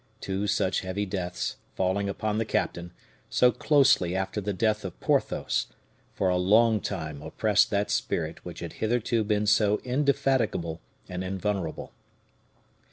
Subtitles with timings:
[0.19, 2.91] Two such heavy deaths falling upon the captain,
[3.29, 5.67] so closely after the death of Porthos,
[6.15, 11.93] for a long time oppressed that spirit which had hitherto been so indefatigable and invulnerable.